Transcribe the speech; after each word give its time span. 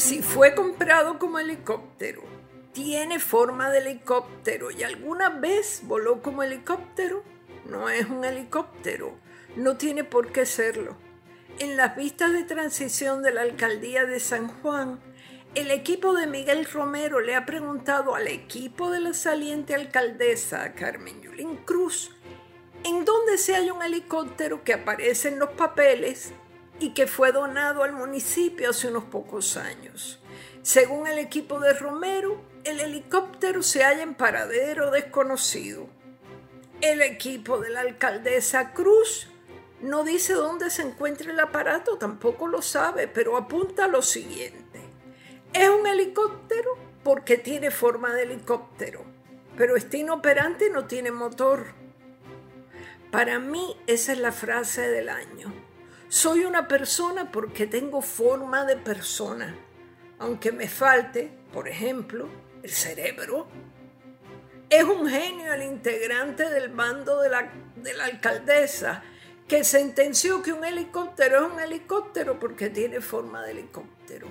Si 0.00 0.22
fue 0.22 0.54
comprado 0.54 1.18
como 1.18 1.38
helicóptero, 1.38 2.22
tiene 2.72 3.18
forma 3.18 3.68
de 3.68 3.80
helicóptero 3.80 4.70
y 4.70 4.82
alguna 4.82 5.28
vez 5.28 5.82
voló 5.84 6.22
como 6.22 6.42
helicóptero, 6.42 7.22
no 7.66 7.90
es 7.90 8.06
un 8.06 8.24
helicóptero, 8.24 9.18
no 9.56 9.76
tiene 9.76 10.02
por 10.02 10.32
qué 10.32 10.46
serlo. 10.46 10.96
En 11.58 11.76
las 11.76 11.96
vistas 11.96 12.32
de 12.32 12.44
transición 12.44 13.22
de 13.22 13.32
la 13.32 13.42
alcaldía 13.42 14.06
de 14.06 14.20
San 14.20 14.48
Juan, 14.48 15.00
el 15.54 15.70
equipo 15.70 16.14
de 16.14 16.26
Miguel 16.26 16.64
Romero 16.64 17.20
le 17.20 17.34
ha 17.34 17.44
preguntado 17.44 18.14
al 18.14 18.26
equipo 18.26 18.90
de 18.90 19.00
la 19.00 19.12
saliente 19.12 19.74
alcaldesa 19.74 20.72
Carmen 20.72 21.20
Yulín 21.20 21.58
Cruz 21.58 22.16
en 22.84 23.04
dónde 23.04 23.36
se 23.36 23.54
hay 23.54 23.70
un 23.70 23.82
helicóptero 23.82 24.64
que 24.64 24.72
aparece 24.72 25.28
en 25.28 25.38
los 25.38 25.50
papeles 25.50 26.32
y 26.80 26.94
que 26.94 27.06
fue 27.06 27.30
donado 27.30 27.84
al 27.84 27.92
municipio 27.92 28.70
hace 28.70 28.88
unos 28.88 29.04
pocos 29.04 29.56
años. 29.56 30.18
Según 30.62 31.06
el 31.06 31.18
equipo 31.18 31.60
de 31.60 31.74
Romero, 31.74 32.42
el 32.64 32.80
helicóptero 32.80 33.62
se 33.62 33.84
halla 33.84 34.02
en 34.02 34.14
paradero 34.14 34.90
desconocido. 34.90 35.88
El 36.80 37.02
equipo 37.02 37.60
de 37.60 37.70
la 37.70 37.80
alcaldesa 37.80 38.72
Cruz 38.72 39.28
no 39.82 40.04
dice 40.04 40.32
dónde 40.32 40.70
se 40.70 40.82
encuentra 40.82 41.30
el 41.30 41.40
aparato, 41.40 41.98
tampoco 41.98 42.48
lo 42.48 42.62
sabe, 42.62 43.08
pero 43.08 43.36
apunta 43.36 43.84
a 43.84 43.88
lo 43.88 44.02
siguiente. 44.02 44.80
Es 45.52 45.68
un 45.68 45.86
helicóptero 45.86 46.78
porque 47.02 47.36
tiene 47.36 47.70
forma 47.70 48.12
de 48.12 48.22
helicóptero, 48.22 49.04
pero 49.56 49.76
está 49.76 49.98
inoperante 49.98 50.68
y 50.68 50.70
no 50.70 50.86
tiene 50.86 51.10
motor. 51.10 51.66
Para 53.10 53.38
mí 53.38 53.76
esa 53.86 54.12
es 54.12 54.18
la 54.18 54.32
frase 54.32 54.88
del 54.88 55.08
año. 55.08 55.69
Soy 56.10 56.44
una 56.44 56.66
persona 56.66 57.30
porque 57.30 57.68
tengo 57.68 58.02
forma 58.02 58.64
de 58.64 58.74
persona, 58.74 59.54
aunque 60.18 60.50
me 60.50 60.66
falte, 60.66 61.30
por 61.52 61.68
ejemplo, 61.68 62.28
el 62.64 62.70
cerebro. 62.70 63.46
Es 64.68 64.82
un 64.82 65.08
genio 65.08 65.52
el 65.52 65.62
integrante 65.62 66.50
del 66.50 66.70
bando 66.70 67.20
de 67.20 67.28
la, 67.28 67.52
de 67.76 67.94
la 67.94 68.06
alcaldesa 68.06 69.04
que 69.46 69.62
sentenció 69.62 70.42
que 70.42 70.52
un 70.52 70.64
helicóptero 70.64 71.46
es 71.46 71.52
un 71.52 71.60
helicóptero 71.60 72.40
porque 72.40 72.70
tiene 72.70 73.00
forma 73.00 73.44
de 73.44 73.52
helicóptero. 73.52 74.26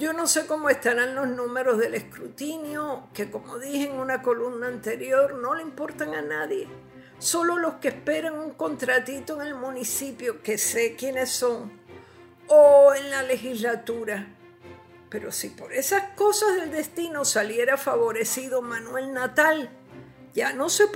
Yo 0.00 0.12
no 0.12 0.26
sé 0.26 0.48
cómo 0.48 0.68
estarán 0.68 1.14
los 1.14 1.28
números 1.28 1.78
del 1.78 1.94
escrutinio, 1.94 3.08
que 3.14 3.30
como 3.30 3.60
dije 3.60 3.84
en 3.84 4.00
una 4.00 4.20
columna 4.20 4.66
anterior, 4.66 5.34
no 5.34 5.54
le 5.54 5.62
importan 5.62 6.12
a 6.12 6.22
nadie 6.22 6.66
solo 7.20 7.58
los 7.58 7.74
que 7.74 7.88
esperan 7.88 8.34
un 8.34 8.50
contratito 8.52 9.40
en 9.40 9.46
el 9.46 9.54
municipio, 9.54 10.42
que 10.42 10.58
sé 10.58 10.96
quiénes 10.96 11.30
son, 11.30 11.70
o 12.48 12.92
en 12.94 13.10
la 13.10 13.22
legislatura. 13.22 14.26
Pero 15.10 15.30
si 15.30 15.50
por 15.50 15.72
esas 15.72 16.14
cosas 16.16 16.56
del 16.56 16.70
destino 16.72 17.24
saliera 17.24 17.76
favorecido 17.76 18.62
Manuel 18.62 19.12
Natal, 19.12 19.70
ya 20.34 20.52
no 20.52 20.68
se 20.70 20.86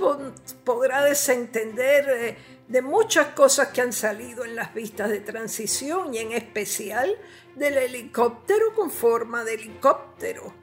podrá 0.63 1.03
desentender 1.03 2.37
de 2.67 2.81
muchas 2.81 3.27
cosas 3.27 3.67
que 3.67 3.81
han 3.81 3.93
salido 3.93 4.45
en 4.45 4.55
las 4.55 4.73
vistas 4.73 5.09
de 5.09 5.19
transición 5.19 6.13
y 6.13 6.19
en 6.19 6.31
especial 6.31 7.15
del 7.55 7.77
helicóptero 7.77 8.73
con 8.73 8.89
forma 8.89 9.43
de 9.43 9.55
helicóptero. 9.55 10.53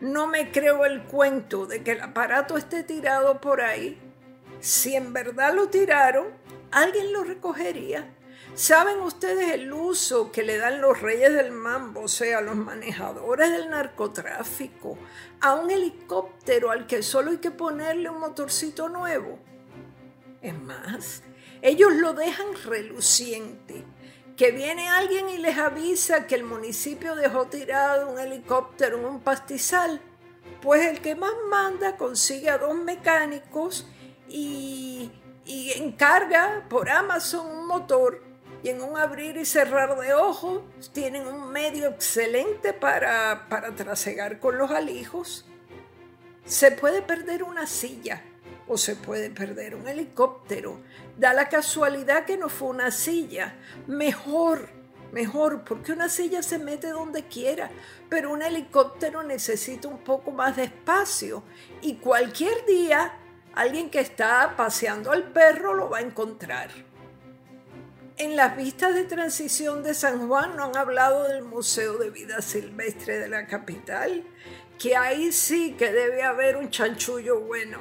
No 0.00 0.26
me 0.26 0.52
creo 0.52 0.84
el 0.84 1.02
cuento 1.04 1.66
de 1.66 1.82
que 1.82 1.92
el 1.92 2.02
aparato 2.02 2.56
esté 2.56 2.84
tirado 2.84 3.40
por 3.40 3.62
ahí 3.62 4.11
si 4.62 4.94
en 4.94 5.12
verdad 5.12 5.52
lo 5.52 5.68
tiraron, 5.68 6.28
alguien 6.70 7.12
lo 7.12 7.24
recogería. 7.24 8.14
¿Saben 8.54 9.00
ustedes 9.00 9.50
el 9.54 9.72
uso 9.72 10.30
que 10.30 10.44
le 10.44 10.56
dan 10.56 10.80
los 10.80 11.00
reyes 11.00 11.34
del 11.34 11.50
mambo, 11.50 12.02
o 12.02 12.08
sea, 12.08 12.40
los 12.40 12.54
manejadores 12.54 13.50
del 13.50 13.70
narcotráfico, 13.70 14.96
a 15.40 15.54
un 15.54 15.68
helicóptero 15.72 16.70
al 16.70 16.86
que 16.86 17.02
solo 17.02 17.32
hay 17.32 17.38
que 17.38 17.50
ponerle 17.50 18.08
un 18.08 18.20
motorcito 18.20 18.88
nuevo? 18.88 19.40
Es 20.42 20.56
más, 20.60 21.24
ellos 21.60 21.92
lo 21.94 22.12
dejan 22.12 22.54
reluciente. 22.64 23.84
Que 24.36 24.52
viene 24.52 24.88
alguien 24.88 25.28
y 25.28 25.38
les 25.38 25.58
avisa 25.58 26.28
que 26.28 26.36
el 26.36 26.44
municipio 26.44 27.16
dejó 27.16 27.46
tirado 27.46 28.10
un 28.10 28.20
helicóptero 28.20 28.98
en 28.98 29.06
un 29.06 29.20
pastizal. 29.20 30.00
Pues 30.60 30.86
el 30.86 31.00
que 31.00 31.16
más 31.16 31.32
manda 31.50 31.96
consigue 31.96 32.48
a 32.48 32.58
dos 32.58 32.76
mecánicos 32.76 33.88
y, 34.32 35.10
encarga 35.76 36.64
por 36.68 36.88
Amazon 36.88 37.46
un 37.46 37.66
motor 37.66 38.22
y 38.62 38.68
en 38.68 38.80
un 38.80 38.96
abrir 38.96 39.36
y 39.36 39.44
cerrar 39.44 39.98
de 39.98 40.14
ojos 40.14 40.62
tienen 40.92 41.26
un 41.26 41.50
medio 41.50 41.88
excelente 41.88 42.72
para, 42.72 43.48
para 43.48 43.74
trasegar 43.74 44.38
con 44.38 44.56
los 44.56 44.70
alijos. 44.70 45.44
Se 46.44 46.70
puede 46.70 47.02
perder 47.02 47.42
una 47.42 47.66
silla 47.66 48.22
o 48.68 48.78
se 48.78 48.96
puede 48.96 49.30
perder 49.30 49.74
un 49.74 49.88
helicóptero. 49.88 50.80
Da 51.18 51.32
la 51.32 51.48
casualidad 51.48 52.24
que 52.24 52.36
no 52.36 52.48
fue 52.48 52.68
una 52.68 52.90
silla. 52.90 53.56
Mejor, 53.86 54.68
mejor, 55.12 55.64
porque 55.64 55.92
una 55.92 56.08
silla 56.08 56.42
se 56.42 56.58
mete 56.58 56.88
donde 56.88 57.26
quiera, 57.26 57.70
pero 58.08 58.32
un 58.32 58.42
helicóptero 58.42 59.22
necesita 59.22 59.88
un 59.88 59.98
poco 59.98 60.30
más 60.30 60.56
de 60.56 60.64
espacio 60.64 61.42
y 61.80 61.96
cualquier 61.96 62.64
día 62.66 63.18
Alguien 63.54 63.90
que 63.90 64.00
está 64.00 64.54
paseando 64.56 65.12
al 65.12 65.24
perro 65.24 65.74
lo 65.74 65.90
va 65.90 65.98
a 65.98 66.02
encontrar. 66.02 66.70
En 68.16 68.36
las 68.36 68.56
vistas 68.56 68.94
de 68.94 69.04
transición 69.04 69.82
de 69.82 69.94
San 69.94 70.28
Juan 70.28 70.56
no 70.56 70.64
han 70.64 70.76
hablado 70.76 71.28
del 71.28 71.42
Museo 71.42 71.98
de 71.98 72.10
Vida 72.10 72.40
Silvestre 72.40 73.18
de 73.18 73.28
la 73.28 73.46
capital, 73.46 74.24
que 74.78 74.96
ahí 74.96 75.32
sí 75.32 75.74
que 75.78 75.92
debe 75.92 76.22
haber 76.22 76.56
un 76.56 76.70
chanchullo 76.70 77.40
bueno. 77.40 77.78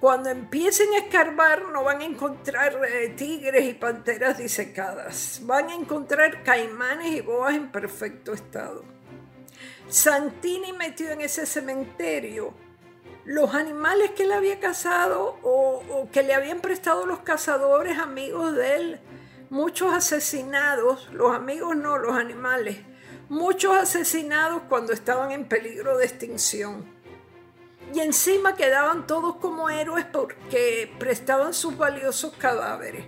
Cuando 0.00 0.30
empiecen 0.30 0.92
a 0.94 0.98
escarbar 0.98 1.70
no 1.72 1.82
van 1.82 2.00
a 2.00 2.04
encontrar 2.04 2.80
eh, 2.88 3.14
tigres 3.16 3.64
y 3.64 3.74
panteras 3.74 4.38
disecadas, 4.38 5.40
van 5.42 5.70
a 5.70 5.74
encontrar 5.74 6.44
caimanes 6.44 7.12
y 7.12 7.20
boas 7.20 7.54
en 7.54 7.72
perfecto 7.72 8.32
estado. 8.32 8.84
Santini 9.88 10.72
metió 10.72 11.10
en 11.10 11.20
ese 11.20 11.46
cementerio 11.46 12.54
los 13.28 13.54
animales 13.54 14.12
que 14.12 14.22
él 14.22 14.32
había 14.32 14.58
cazado 14.58 15.36
o, 15.42 16.08
que 16.10 16.22
le 16.22 16.32
habían 16.32 16.60
prestado 16.60 17.04
los 17.04 17.18
cazadores 17.18 17.98
amigos 17.98 18.56
de 18.56 18.76
él, 18.76 19.00
muchos 19.50 19.92
asesinados, 19.92 21.10
los 21.12 21.36
amigos 21.36 21.76
no, 21.76 21.98
los 21.98 22.16
animales, 22.16 22.78
muchos 23.28 23.76
asesinados 23.76 24.62
cuando 24.70 24.94
estaban 24.94 25.30
en 25.30 25.44
peligro 25.44 25.98
de 25.98 26.06
extinción. 26.06 26.86
Y 27.92 28.00
encima 28.00 28.54
quedaban 28.54 29.06
todos 29.06 29.36
como 29.36 29.68
héroes 29.68 30.06
porque 30.06 30.90
prestaban 30.98 31.52
sus 31.52 31.76
valiosos 31.76 32.32
cadáveres. 32.32 33.04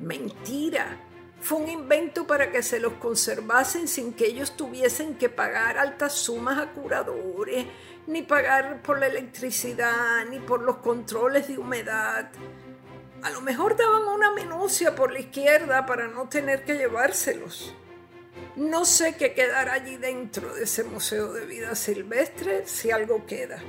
Mentira. 0.00 0.98
Fue 1.44 1.58
un 1.58 1.68
invento 1.68 2.26
para 2.26 2.50
que 2.50 2.62
se 2.62 2.80
los 2.80 2.94
conservasen 2.94 3.86
sin 3.86 4.14
que 4.14 4.24
ellos 4.24 4.56
tuviesen 4.56 5.16
que 5.16 5.28
pagar 5.28 5.76
altas 5.76 6.14
sumas 6.14 6.58
a 6.58 6.72
curadores, 6.72 7.66
ni 8.06 8.22
pagar 8.22 8.80
por 8.80 8.98
la 8.98 9.08
electricidad, 9.08 10.24
ni 10.30 10.38
por 10.38 10.62
los 10.62 10.76
controles 10.76 11.46
de 11.46 11.58
humedad. 11.58 12.30
A 13.20 13.28
lo 13.28 13.42
mejor 13.42 13.76
daban 13.76 14.04
una 14.04 14.30
minucia 14.30 14.94
por 14.94 15.12
la 15.12 15.20
izquierda 15.20 15.84
para 15.84 16.08
no 16.08 16.30
tener 16.30 16.64
que 16.64 16.78
llevárselos. 16.78 17.74
No 18.56 18.86
sé 18.86 19.14
qué 19.18 19.34
quedará 19.34 19.74
allí 19.74 19.98
dentro 19.98 20.54
de 20.54 20.64
ese 20.64 20.82
Museo 20.82 21.30
de 21.34 21.44
Vida 21.44 21.74
Silvestre, 21.74 22.66
si 22.66 22.90
algo 22.90 23.26
queda. 23.26 23.62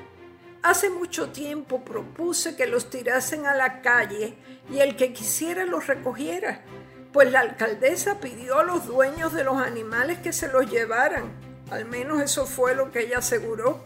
Hace 0.64 0.90
mucho 0.90 1.30
tiempo 1.32 1.84
propuse 1.84 2.56
que 2.56 2.68
los 2.68 2.90
tirasen 2.90 3.46
a 3.46 3.54
la 3.54 3.82
calle 3.82 4.38
y 4.72 4.80
el 4.80 4.96
que 4.96 5.12
quisiera 5.12 5.66
los 5.66 5.88
recogiera, 5.88 6.64
pues 7.16 7.32
la 7.32 7.40
alcaldesa 7.40 8.20
pidió 8.20 8.60
a 8.60 8.64
los 8.64 8.86
dueños 8.86 9.34
de 9.34 9.44
los 9.44 9.58
animales 9.58 10.20
que 10.20 10.32
se 10.32 10.50
los 10.50 10.70
llevaran. 10.70 11.32
Al 11.72 11.86
menos 11.86 12.22
eso 12.22 12.46
fue 12.46 12.76
lo 12.76 12.92
que 12.92 13.06
ella 13.06 13.18
aseguró 13.18 13.84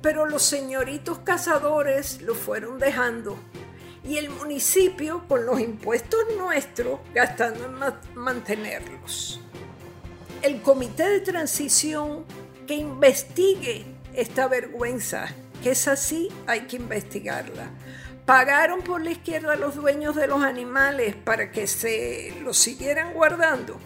pero 0.00 0.26
los 0.26 0.42
señoritos 0.42 1.18
cazadores 1.18 2.22
lo 2.22 2.34
fueron 2.34 2.78
dejando 2.78 3.38
y 4.04 4.16
el 4.16 4.30
municipio 4.30 5.24
con 5.28 5.44
los 5.44 5.60
impuestos 5.60 6.20
nuestros 6.36 7.00
gastando 7.12 7.64
en 7.66 7.74
mantenerlos. 8.14 9.40
El 10.42 10.62
comité 10.62 11.08
de 11.08 11.20
transición 11.20 12.24
que 12.66 12.74
investigue 12.74 13.86
esta 14.14 14.46
vergüenza, 14.46 15.28
que 15.62 15.72
es 15.72 15.88
así, 15.88 16.28
hay 16.46 16.62
que 16.62 16.76
investigarla. 16.76 17.70
Pagaron 18.28 18.82
por 18.82 19.00
la 19.00 19.12
izquierda 19.12 19.54
a 19.54 19.56
los 19.56 19.74
dueños 19.74 20.14
de 20.14 20.26
los 20.26 20.42
animales 20.42 21.16
para 21.16 21.50
que 21.50 21.66
se 21.66 22.34
los 22.42 22.58
siguieran 22.58 23.14
guardando. 23.14 23.78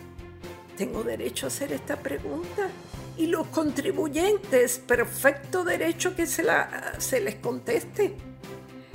¿Tengo 0.77 1.05
derecho 1.05 1.47
a 1.47 1.49
hacer 1.49 1.73
esta 1.73 1.95
pregunta? 1.95 2.69
y 3.17 3.27
los 3.27 3.47
contribuyentes, 3.49 4.79
perfecto 4.79 5.63
derecho 5.63 6.17
que 6.17 6.27
se, 6.27 6.43
la, 6.43 6.95
se 6.99 7.21
les 7.21 7.37
conteste. 7.37 8.17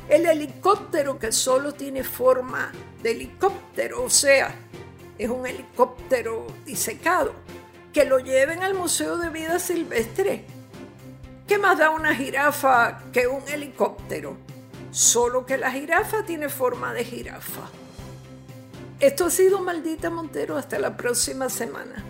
El 0.10 0.26
helicóptero 0.26 1.18
que 1.18 1.32
solo 1.32 1.74
tiene 1.74 2.04
forma 2.04 2.74
de 3.02 3.12
helicóptero, 3.12 4.04
o 4.04 4.10
sea, 4.10 4.54
es 5.18 5.30
un 5.30 5.48
helicóptero 5.48 6.46
disecado, 6.66 7.32
que 7.94 8.04
lo 8.04 8.20
lleven 8.20 8.64
al 8.64 8.74
Museo 8.74 9.16
de 9.18 9.30
Vida 9.30 9.60
Silvestre. 9.60 10.44
¿Qué 11.48 11.58
más 11.58 11.78
da 11.78 11.92
una 11.92 12.14
jirafa 12.14 13.00
que 13.14 13.28
un 13.28 13.48
helicóptero? 13.48 14.36
Solo 14.98 15.46
que 15.46 15.60
la 15.60 15.70
jirafa 15.70 16.24
tiene 16.24 16.50
forma 16.50 16.92
de 16.92 17.06
jirafa. 17.06 17.70
Esto 19.00 19.26
ha 19.26 19.30
sido 19.30 19.62
Maldita 19.62 20.10
Montero. 20.10 20.58
Hasta 20.58 20.80
la 20.80 20.98
próxima 20.98 21.50
semana. 21.50 22.04